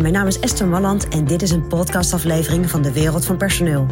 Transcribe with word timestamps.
Mijn 0.00 0.12
naam 0.12 0.26
is 0.26 0.40
Esther 0.40 0.66
Malland 0.66 1.08
en 1.08 1.24
dit 1.24 1.42
is 1.42 1.50
een 1.50 1.66
podcastaflevering 1.66 2.70
van 2.70 2.82
de 2.82 2.92
Wereld 2.92 3.24
van 3.24 3.36
Personeel. 3.36 3.86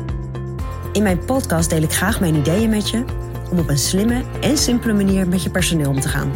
In 0.92 1.02
mijn 1.02 1.24
podcast 1.24 1.70
deel 1.70 1.82
ik 1.82 1.92
graag 1.92 2.20
mijn 2.20 2.34
ideeën 2.34 2.70
met 2.70 2.90
je 2.90 3.04
om 3.50 3.58
op 3.58 3.68
een 3.68 3.78
slimme 3.78 4.24
en 4.40 4.58
simpele 4.58 4.92
manier 4.92 5.28
met 5.28 5.42
je 5.42 5.50
personeel 5.50 5.90
om 5.90 6.00
te 6.00 6.08
gaan. 6.08 6.32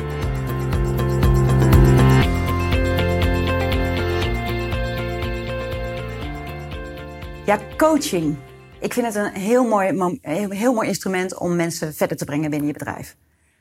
Ja, 7.45 7.61
coaching. 7.77 8.37
Ik 8.81 8.93
vind 8.93 9.07
het 9.07 9.15
een 9.15 9.33
heel 9.33 9.65
mooi, 9.65 10.19
heel 10.49 10.73
mooi 10.73 10.89
instrument 10.89 11.39
om 11.39 11.57
mensen 11.57 11.95
verder 11.95 12.17
te 12.17 12.25
brengen 12.25 12.51
binnen 12.51 12.69
je 12.69 12.75
bedrijf. 12.75 13.17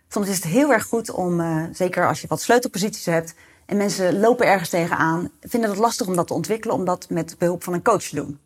Soms 0.08 0.28
is 0.28 0.36
het 0.36 0.46
heel 0.46 0.72
erg 0.72 0.84
goed 0.84 1.12
om, 1.12 1.40
uh, 1.40 1.64
zeker 1.72 2.08
als 2.08 2.22
je 2.22 2.28
wat 2.28 2.42
sleutelposities 2.42 3.06
hebt 3.06 3.34
en 3.68 3.78
mensen 3.78 4.20
lopen 4.20 4.48
ergens 4.48 4.70
tegenaan, 4.70 5.32
vinden 5.42 5.70
het 5.70 5.80
lastig 5.80 6.08
om 6.08 6.16
dat 6.16 6.28
te 6.28 6.34
ontwikkelen, 6.34 6.76
om 6.76 6.86
dat 6.86 7.10
met 7.10 7.36
behulp 7.38 7.64
van 7.64 7.74
een 7.74 7.84
coach 7.84 8.04
te 8.04 8.16
doen. 8.16 8.40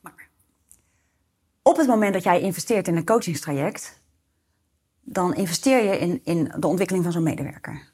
Maar 0.00 0.28
op 1.62 1.76
het 1.76 1.86
moment 1.86 2.12
dat 2.12 2.22
jij 2.22 2.40
investeert 2.40 2.88
in 2.88 2.96
een 2.96 3.04
coachingstraject, 3.04 4.00
dan 5.00 5.34
investeer 5.34 5.84
je 5.84 5.98
in, 5.98 6.20
in 6.24 6.52
de 6.58 6.66
ontwikkeling 6.66 7.04
van 7.04 7.12
zo'n 7.12 7.22
medewerker. 7.22 7.92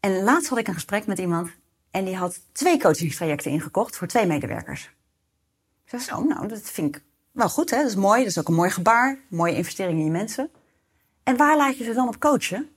En 0.00 0.22
laatst 0.22 0.48
had 0.48 0.58
ik 0.58 0.68
een 0.68 0.74
gesprek 0.74 1.06
met 1.06 1.18
iemand 1.18 1.50
en 1.90 2.04
die 2.04 2.16
had 2.16 2.40
twee 2.52 2.78
coachingstrajecten 2.78 3.50
ingekocht 3.50 3.96
voor 3.96 4.06
twee 4.06 4.26
medewerkers. 4.26 4.84
Ik 5.84 5.90
zei 5.90 6.02
zo, 6.02 6.22
nou, 6.22 6.48
dat 6.48 6.60
vind 6.60 6.96
ik 6.96 7.02
wel 7.32 7.48
goed, 7.48 7.70
hè? 7.70 7.76
Dat 7.76 7.86
is 7.86 7.94
mooi, 7.94 8.18
dat 8.18 8.30
is 8.30 8.38
ook 8.38 8.48
een 8.48 8.54
mooi 8.54 8.70
gebaar, 8.70 9.18
mooie 9.28 9.56
investering 9.56 9.98
in 9.98 10.04
je 10.04 10.10
mensen. 10.10 10.50
En 11.22 11.36
waar 11.36 11.56
laat 11.56 11.78
je 11.78 11.84
ze 11.84 11.92
dan 11.92 12.08
op 12.08 12.20
coachen? 12.20 12.73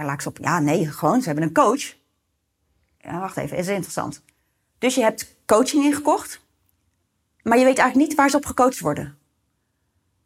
Laat 0.00 0.22
ze 0.22 0.28
op, 0.28 0.38
ja, 0.38 0.60
nee, 0.60 0.86
gewoon, 0.86 1.20
ze 1.20 1.26
hebben 1.26 1.44
een 1.44 1.52
coach. 1.52 1.94
Ja, 2.98 3.18
wacht 3.20 3.36
even, 3.36 3.56
is 3.56 3.68
interessant. 3.68 4.22
Dus 4.78 4.94
je 4.94 5.02
hebt 5.02 5.36
coaching 5.46 5.84
ingekocht, 5.84 6.40
maar 7.42 7.58
je 7.58 7.64
weet 7.64 7.78
eigenlijk 7.78 8.08
niet 8.08 8.16
waar 8.16 8.30
ze 8.30 8.36
op 8.36 8.46
gecoacht 8.46 8.80
worden. 8.80 9.16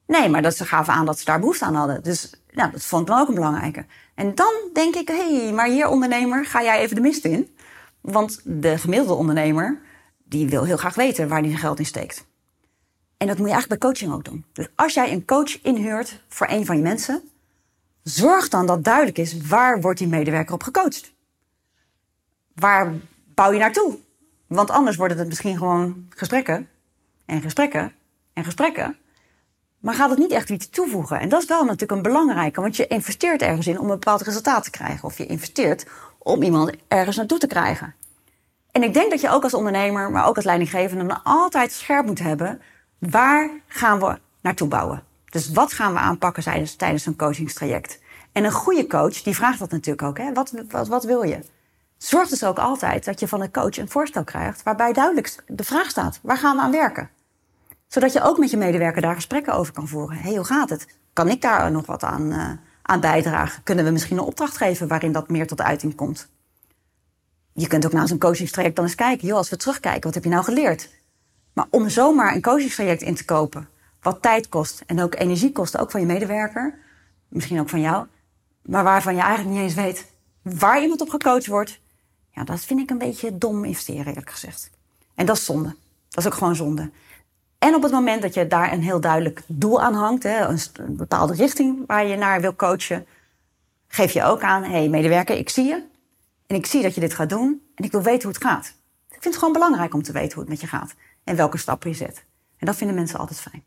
Nee, 0.07 0.29
maar 0.29 0.43
dat 0.43 0.57
ze 0.57 0.65
gaven 0.65 0.93
aan 0.93 1.07
dat 1.07 1.19
ze 1.19 1.25
daar 1.25 1.41
behoefte 1.41 1.65
aan 1.65 1.75
hadden. 1.75 2.03
Dus 2.03 2.33
nou, 2.51 2.71
dat 2.71 2.85
vond 2.85 3.03
ik 3.03 3.09
dan 3.09 3.21
ook 3.21 3.29
een 3.29 3.35
belangrijke. 3.35 3.87
En 4.15 4.35
dan 4.35 4.53
denk 4.73 4.95
ik, 4.95 5.09
hé, 5.09 5.43
hey, 5.43 5.53
maar 5.53 5.69
hier 5.69 5.89
ondernemer, 5.89 6.47
ga 6.47 6.63
jij 6.63 6.81
even 6.81 6.95
de 6.95 7.03
mist 7.03 7.25
in. 7.25 7.57
Want 8.01 8.41
de 8.45 8.79
gemiddelde 8.79 9.15
ondernemer, 9.15 9.81
die 10.25 10.49
wil 10.49 10.65
heel 10.65 10.77
graag 10.77 10.95
weten 10.95 11.29
waar 11.29 11.39
hij 11.39 11.49
zijn 11.49 11.61
geld 11.61 11.79
in 11.79 11.87
steekt. 11.87 12.27
En 13.17 13.27
dat 13.27 13.39
moet 13.39 13.47
je 13.47 13.53
eigenlijk 13.53 13.81
bij 13.81 13.91
coaching 13.91 14.13
ook 14.13 14.25
doen. 14.25 14.45
Dus 14.53 14.69
als 14.75 14.95
jij 14.95 15.13
een 15.13 15.25
coach 15.25 15.63
inhuurt 15.63 16.23
voor 16.29 16.49
een 16.49 16.67
van 16.67 16.77
je 16.77 16.83
mensen, 16.83 17.23
zorg 18.09 18.49
dan 18.49 18.67
dat 18.67 18.85
duidelijk 18.85 19.19
is 19.19 19.41
waar 19.41 19.81
wordt 19.81 19.99
die 19.99 20.09
medewerker 20.09 20.55
op 20.55 20.63
gecoacht. 20.63 21.13
Waar 22.55 22.93
bouw 23.35 23.53
je 23.53 23.59
naartoe? 23.59 23.99
Want 24.47 24.71
anders 24.71 24.97
worden 24.97 25.19
het 25.19 25.29
misschien 25.29 25.57
gewoon 25.57 26.07
gesprekken 26.09 26.69
en 27.25 27.41
gesprekken 27.41 27.93
en 28.33 28.45
gesprekken. 28.45 28.97
Maar 29.79 29.95
gaat 29.95 30.11
het 30.11 30.19
niet 30.19 30.31
echt 30.31 30.51
iets 30.51 30.71
toevoegen? 30.71 31.21
En 31.21 31.29
dat 31.29 31.43
is 31.43 31.49
wel 31.49 31.65
natuurlijk 31.65 31.93
een 31.93 32.03
belangrijke, 32.03 32.61
want 32.61 32.77
je 32.77 32.87
investeert 32.87 33.43
ergens 33.43 33.67
in 33.67 33.79
om 33.79 33.85
een 33.85 33.99
bepaald 33.99 34.23
resultaat 34.23 34.65
te 34.65 34.71
krijgen. 34.71 35.05
Of 35.05 35.19
je 35.19 35.27
investeert 35.27 35.87
om 36.19 36.43
iemand 36.43 36.73
ergens 36.89 37.17
naartoe 37.17 37.39
te 37.39 37.47
krijgen. 37.47 37.95
En 38.71 38.83
ik 38.83 38.95
denk 38.95 39.11
dat 39.11 39.21
je 39.21 39.31
ook 39.31 39.43
als 39.43 39.55
ondernemer, 39.55 40.11
maar 40.11 40.27
ook 40.27 40.37
als 40.37 40.45
leidinggevende, 40.45 41.21
altijd 41.23 41.73
scherp 41.73 42.07
moet 42.07 42.19
hebben. 42.19 42.61
Waar 42.99 43.51
gaan 43.67 43.99
we 43.99 44.19
naartoe 44.41 44.69
bouwen? 44.69 45.03
Dus 45.31 45.51
wat 45.51 45.73
gaan 45.73 45.93
we 45.93 45.99
aanpakken 45.99 46.43
tijdens, 46.43 46.75
tijdens 46.75 47.07
een 47.07 47.17
coachingstraject? 47.17 47.99
En 48.33 48.45
een 48.45 48.53
goede 48.53 48.87
coach, 48.87 49.23
die 49.23 49.35
vraagt 49.35 49.59
dat 49.59 49.71
natuurlijk 49.71 50.03
ook. 50.03 50.19
Hè? 50.19 50.33
Wat, 50.33 50.53
wat, 50.89 51.05
wil 51.05 51.23
je? 51.23 51.39
Zorg 51.97 52.29
dus 52.29 52.45
ook 52.45 52.59
altijd 52.59 53.05
dat 53.05 53.21
je 53.21 53.29
van 53.29 53.41
een 53.41 53.53
coach 53.53 53.77
een 53.77 53.89
voorstel 53.89 54.25
krijgt 54.25 54.63
waarbij 54.63 54.93
duidelijk 54.93 55.43
de 55.47 55.65
vraag 55.65 55.91
staat: 55.91 56.19
waar 56.23 56.37
gaan 56.37 56.57
we 56.57 56.63
aan 56.63 56.71
werken? 56.71 57.11
Zodat 57.87 58.13
je 58.13 58.23
ook 58.23 58.39
met 58.39 58.51
je 58.51 58.57
medewerker 58.57 59.03
daar 59.03 59.15
gesprekken 59.15 59.55
over 59.55 59.73
kan 59.73 59.89
voeren. 59.89 60.17
Hé, 60.17 60.23
hey, 60.23 60.37
hoe 60.37 60.45
gaat 60.45 60.71
het? 60.71 60.87
Kan 61.13 61.29
ik 61.29 61.43
daar 61.43 61.71
nog 61.71 61.87
wat 61.87 62.03
aan, 62.03 62.33
uh, 62.33 62.51
aan 62.83 63.01
bijdragen? 63.01 63.63
Kunnen 63.63 63.85
we 63.85 63.91
misschien 63.91 64.17
een 64.17 64.25
opdracht 64.25 64.57
geven 64.57 64.89
waarin 64.89 65.13
dat 65.13 65.29
meer 65.29 65.47
tot 65.47 65.61
uiting 65.61 65.95
komt? 65.95 66.29
Je 67.53 67.67
kunt 67.67 67.87
ook 67.87 67.93
na 67.93 68.07
zo'n 68.07 68.19
coachingstraject 68.19 68.77
dan 68.77 68.85
eens 68.85 68.95
kijken. 68.95 69.27
Joh, 69.27 69.37
als 69.37 69.51
we 69.51 69.57
terugkijken, 69.57 70.03
wat 70.03 70.15
heb 70.15 70.25
je 70.25 70.31
nou 70.31 70.45
geleerd? 70.45 70.91
Maar 71.53 71.67
om 71.71 71.89
zomaar 71.89 72.35
een 72.35 72.43
coachingstraject 72.43 73.03
in 73.03 73.15
te 73.15 73.25
kopen, 73.25 73.69
wat 74.07 74.23
tijd 74.23 74.49
kost 74.49 74.83
en 74.87 75.03
ook 75.03 75.15
energie 75.15 75.53
kost, 75.53 75.79
ook 75.79 75.91
van 75.91 76.01
je 76.01 76.07
medewerker, 76.07 76.79
misschien 77.29 77.61
ook 77.61 77.69
van 77.69 77.81
jou, 77.81 78.07
maar 78.63 78.85
waarvan 78.85 79.15
je 79.15 79.21
eigenlijk 79.21 79.55
niet 79.55 79.63
eens 79.63 79.75
weet 79.75 80.13
waar 80.43 80.83
iemand 80.83 81.01
op 81.01 81.09
gecoacht 81.09 81.47
wordt, 81.47 81.81
ja, 82.31 82.45
dat 82.45 82.61
vind 82.61 82.81
ik 82.81 82.91
een 82.91 82.99
beetje 82.99 83.39
dom 83.39 83.65
investeren, 83.65 84.07
eerlijk 84.07 84.31
gezegd. 84.31 84.71
En 85.15 85.27
dat 85.27 85.37
is 85.37 85.45
zonde. 85.45 85.75
Dat 86.09 86.25
is 86.25 86.27
ook 86.27 86.39
gewoon 86.39 86.57
zonde. 86.57 86.91
En 87.59 87.75
op 87.75 87.83
het 87.83 87.93
moment 87.93 88.23
dat 88.23 88.35
je 88.35 88.47
daar 88.47 88.73
een 88.73 88.83
heel 88.83 89.01
duidelijk 89.01 89.43
doel 89.47 89.83
aan 89.83 89.95
hangt, 89.95 90.25
een, 90.25 90.97
bepaalde 90.97 91.35
richting 91.35 91.87
waar 91.87 92.07
je 92.07 92.17
naar 92.17 92.41
wil 92.41 92.57
coachen, 92.57 93.07
geef 93.89 94.13
je 94.13 94.25
ook 94.25 94.43
aan: 94.43 94.63
hé, 94.63 94.71
hey, 94.71 94.89
medewerker, 94.89 95.37
ik 95.37 95.49
zie 95.49 95.65
je. 95.65 95.83
En 96.47 96.57
ik 96.57 96.67
zie 96.67 96.83
dat 96.83 96.95
je 96.95 97.01
dit 97.01 97.15
gaat 97.15 97.29
doen. 97.29 97.63
En 97.75 97.85
ik 97.85 97.93
wil 97.93 98.03
weten 98.03 98.23
hoe 98.23 98.33
het 98.33 98.45
gaat. 98.45 98.67
Ik 99.09 99.23
vind 99.23 99.25
het 99.25 99.37
gewoon 99.37 99.53
belangrijk 99.53 99.95
om 99.95 100.03
te 100.03 100.13
weten 100.13 100.33
hoe 100.33 100.43
het 100.43 100.49
met 100.49 100.61
je 100.61 100.67
gaat. 100.67 100.95
En 101.25 101.37
welke 101.37 101.59
stappen 101.59 101.91
je 101.91 101.97
zet. 101.97 102.25
En 102.57 102.67
dat 102.67 102.77
vinden 102.77 102.97
mensen 102.97 103.19
altijd 103.19 103.41
fijn. 103.41 103.63